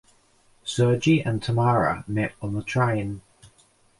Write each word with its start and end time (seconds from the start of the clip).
Sergey 0.63 1.21
and 1.21 1.43
Tamara 1.43 2.03
met 2.07 2.33
on 2.41 2.55
the 2.55 2.63
train. 2.63 3.21